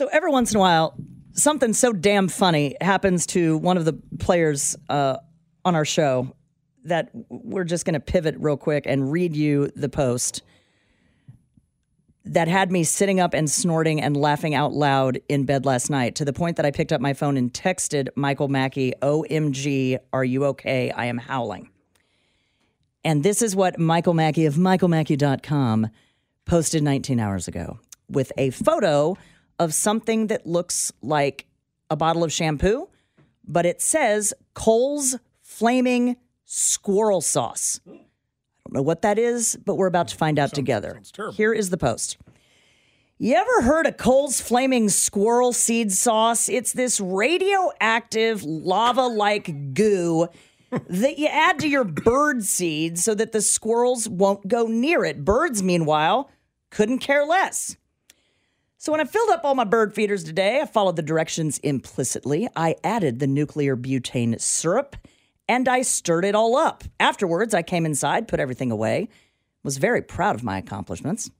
[0.00, 0.94] So every once in a while,
[1.34, 5.18] something so damn funny happens to one of the players uh,
[5.62, 6.34] on our show
[6.84, 10.40] that we're just going to pivot real quick and read you the post
[12.24, 16.14] that had me sitting up and snorting and laughing out loud in bed last night
[16.14, 20.24] to the point that I picked up my phone and texted Michael Mackey, OMG, are
[20.24, 20.90] you okay?
[20.92, 21.68] I am howling.
[23.04, 25.88] And this is what Michael Mackey of michaelmackey.com
[26.46, 29.18] posted 19 hours ago with a photo
[29.60, 31.44] of something that looks like
[31.90, 32.88] a bottle of shampoo,
[33.46, 36.16] but it says Cole's Flaming
[36.46, 37.78] Squirrel Sauce.
[37.86, 41.02] I don't know what that is, but we're about to find out together.
[41.34, 42.16] Here is the post.
[43.18, 46.48] You ever heard of Cole's Flaming Squirrel Seed Sauce?
[46.48, 50.28] It's this radioactive, lava like goo
[50.70, 55.22] that you add to your bird seed so that the squirrels won't go near it.
[55.22, 56.30] Birds, meanwhile,
[56.70, 57.76] couldn't care less.
[58.80, 62.48] So when I filled up all my bird feeders today, I followed the directions implicitly.
[62.56, 64.96] I added the nuclear butane syrup
[65.46, 66.84] and I stirred it all up.
[66.98, 69.10] Afterwards, I came inside, put everything away,
[69.62, 71.30] was very proud of my accomplishments.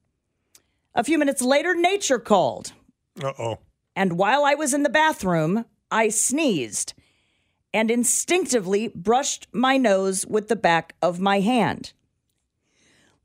[0.95, 2.75] A few minutes later, nature called.
[3.23, 3.59] Uh oh.
[3.97, 6.93] And while I was in the bathroom, I sneezed
[7.73, 11.95] and instinctively brushed my nose with the back of my hand.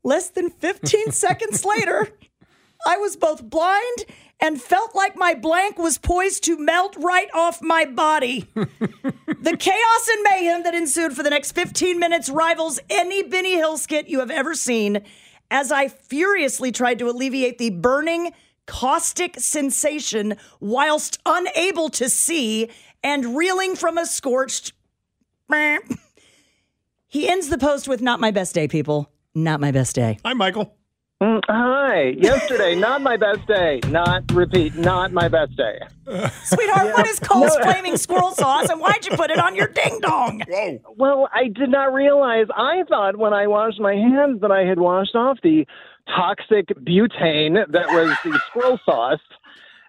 [0.02, 2.08] Less than 15 seconds later,
[2.86, 4.04] I was both blind
[4.40, 8.46] and felt like my blank was poised to melt right off my body.
[8.54, 13.76] the chaos and mayhem that ensued for the next 15 minutes rivals any Benny Hill
[13.76, 15.02] skit you have ever seen
[15.50, 18.32] as I furiously tried to alleviate the burning,
[18.66, 22.70] caustic sensation whilst unable to see
[23.02, 24.72] and reeling from a scorched.
[27.06, 29.10] he ends the post with Not my best day, people.
[29.34, 30.18] Not my best day.
[30.24, 30.75] Hi, Michael.
[31.22, 32.08] Mm, hi.
[32.18, 33.80] Yesterday, not my best day.
[33.88, 35.78] Not repeat, not my best day.
[36.44, 39.98] Sweetheart, what is Cole's Flaming Squirrel Sauce and why'd you put it on your ding
[40.00, 40.42] dong?
[40.46, 40.78] Whoa.
[40.96, 42.48] Well, I did not realize.
[42.54, 45.66] I thought when I washed my hands that I had washed off the
[46.14, 49.20] toxic butane that was the squirrel sauce.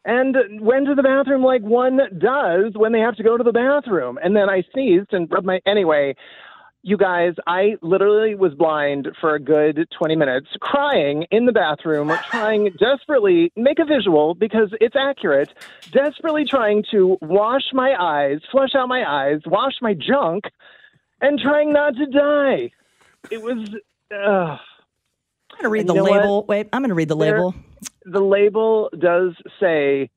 [0.05, 3.51] And went to the bathroom like one does when they have to go to the
[3.51, 4.17] bathroom.
[4.23, 5.59] And then I sneezed and rubbed my.
[5.65, 6.15] Anyway,
[6.87, 12.07] you guys, I literally was blind for a good 20 minutes, crying in the bathroom,
[12.31, 15.53] trying desperately, make a visual because it's accurate,
[15.91, 20.45] desperately trying to wash my eyes, flush out my eyes, wash my junk,
[21.19, 22.71] and trying not to die.
[23.29, 23.67] It was.
[24.09, 24.57] Uh, I'm
[25.57, 26.37] going to read the label.
[26.37, 26.47] what?
[26.47, 27.53] Wait, I'm going to read the There- label.
[28.05, 30.09] the label does say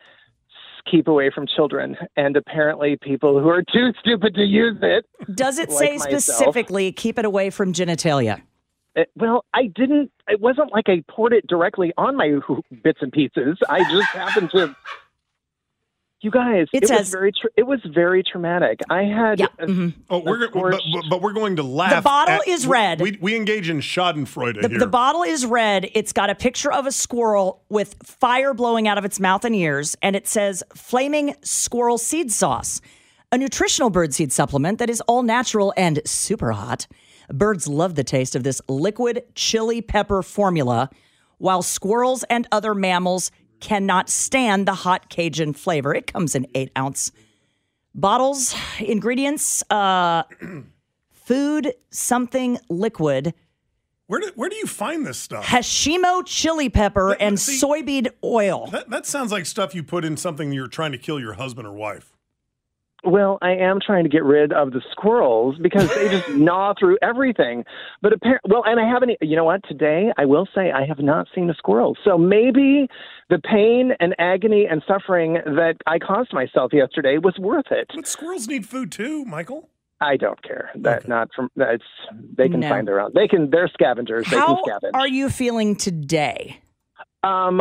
[0.91, 5.07] keep away from children, and apparently people who are too stupid to use it.
[5.35, 6.23] Does it like say myself.
[6.23, 8.43] specifically keep it away from genitalia?
[8.95, 10.11] it- well, I didn't.
[10.29, 12.39] It wasn't like I poured it directly on my
[12.83, 13.59] bits and pieces.
[13.69, 14.75] I just happened to.
[16.23, 17.33] You guys, It it, says- was very.
[17.33, 18.81] Tra- it was very traumatic.
[18.91, 19.41] I had.
[19.41, 19.47] Yeah.
[19.59, 19.95] a- mhm.
[20.11, 20.77] Oh, we're Of go- course.
[20.77, 21.95] but, but, but we're going to laugh.
[21.97, 23.01] The bottle at- is red.
[23.01, 24.79] We, we engage in Schadenfreude The, here.
[24.79, 25.89] the bottle is red.
[25.95, 29.55] It's got a picture of a squirrel with fire blowing out of its mouth and
[29.55, 32.83] ears, and it says Flaming Squirrel Seed Sauce,
[33.33, 36.87] a nutritional birdseed supplement that is all natural and super hot.
[37.33, 40.91] Birds love the taste of this liquid chili pepper formula,
[41.39, 43.31] while squirrels and other mammals
[43.61, 45.95] cannot stand the hot Cajun flavor.
[45.95, 47.13] It comes in eight ounce
[47.95, 48.55] bottles.
[48.79, 50.25] Ingredients: uh,
[51.13, 53.35] food, something liquid.
[54.07, 55.45] where, do, where do you find this stuff?
[55.45, 58.69] Hashimo chili pepper That- and see- soybean oil.
[58.73, 61.67] That, that sounds like stuff you put in something you're trying to kill your husband
[61.69, 62.17] or wife.
[63.05, 66.99] Well, I am trying to get rid of the squirrels because they just gnaw through
[67.03, 67.65] everything.
[68.03, 69.13] But apparently, well, and I haven't.
[69.21, 69.63] You know what?
[69.69, 71.97] Today, I will say I have not seen a squirrel.
[72.05, 72.89] So maybe
[73.31, 77.89] the pain and agony and suffering that I caused myself yesterday was worth it.
[77.95, 79.71] But squirrels need food too, Michael.
[80.03, 80.71] I don't care.
[80.77, 81.09] That Okay.
[81.09, 81.83] not from that's
[82.37, 82.69] they can No.
[82.71, 83.11] find their own.
[83.15, 83.51] They can.
[83.51, 84.27] They're scavengers.
[84.31, 84.91] they How can scavenge.
[84.95, 86.61] are you feeling today?
[87.23, 87.61] Um,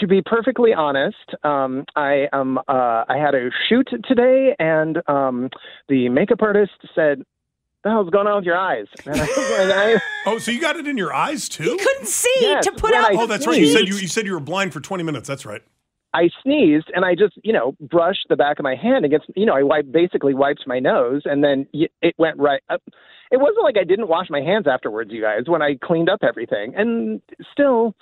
[0.00, 5.48] to be perfectly honest, um, I um, uh, I had a shoot today, and um,
[5.88, 7.22] the makeup artist said,
[7.82, 9.26] "The hell's going on with your eyes?" And I,
[9.60, 11.62] and I Oh, so you got it in your eyes too?
[11.64, 13.12] He couldn't see Yes, to put when out.
[13.12, 13.58] I- Oh, that's right.
[13.58, 15.26] You said you, you said you were blind for 20 minutes.
[15.26, 15.62] That's right.
[16.12, 19.46] I sneezed, and I just you know brushed the back of my hand against you
[19.46, 22.82] know I wiped basically wiped my nose, and then it went right up.
[23.30, 26.20] It wasn't like I didn't wash my hands afterwards, you guys, when I cleaned up
[26.22, 27.94] everything, and still.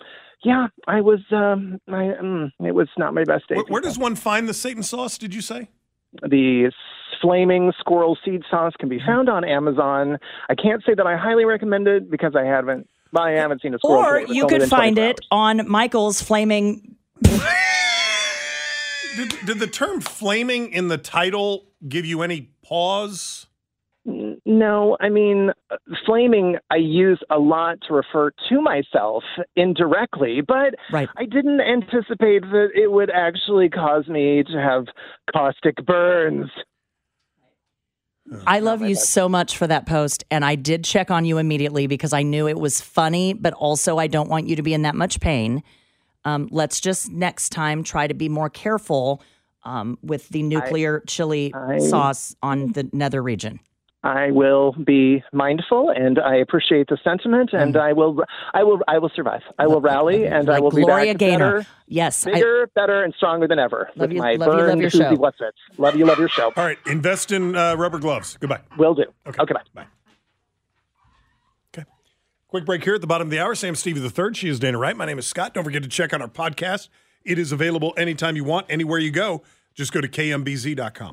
[0.45, 1.21] Yeah, I was.
[1.31, 3.57] Um, I, mm, it was not my best day.
[3.57, 5.19] Where, where does one find the Satan sauce?
[5.19, 5.69] Did you say?
[6.23, 6.71] The
[7.21, 10.19] flaming squirrel seed sauce can be found on Amazon.
[10.49, 12.89] I can't say that I highly recommend it because I haven't.
[13.13, 14.01] Well, I haven't seen a squirrel.
[14.01, 16.97] Or you could find 24 it on Michael's flaming.
[19.17, 23.48] Did, did the term flaming in the title give you any pause?
[24.49, 25.53] No, I mean,
[26.07, 26.57] flaming.
[26.71, 29.23] I use a lot to refer to myself
[29.57, 31.07] indirectly, but Right.
[31.19, 34.87] I didn't anticipate that it would actually cause me to have
[35.31, 36.51] caustic burns.
[38.47, 40.25] I love you so much for that post.
[40.31, 43.99] And I did check on you immediately because I knew it was funny, but also
[43.99, 45.63] I don't want you to be in that much pain.
[46.25, 49.23] Um, let's just next time try to be more careful
[49.65, 53.61] um, with the nuclear chili I- sauce on the nether region.
[54.05, 58.23] I will be mindful, and I appreciate the sentiment, and I will,
[58.55, 59.41] I will, I will survive.
[59.59, 61.53] I will rally, and I like will be Gloria back Gaynor.
[61.59, 62.25] better, Yes.
[62.25, 64.81] I, bigger, better, and stronger than ever Love with you- my love you, love burned
[64.81, 65.15] your Susie show.
[65.17, 65.53] What's It.
[65.79, 66.53] Love you, love your show.
[66.57, 68.37] All right, invest in uh, rubber gloves.
[68.41, 68.61] Goodbye.
[68.79, 69.05] Will do.
[69.27, 69.43] Okay.
[69.43, 69.63] okay bye.
[69.75, 69.87] Bye.
[71.77, 71.85] Okay.
[72.47, 73.55] Quick break here at the bottom of the hour.
[73.57, 74.37] Sam Stevie the third.
[74.37, 74.97] She is Dana Wright.
[74.97, 75.55] My name is Scott.
[75.55, 76.89] Don't forget to check out our podcast.
[77.25, 79.43] It is available anytime you want, anywhere you go.
[79.75, 81.13] Just go to kmbz.com.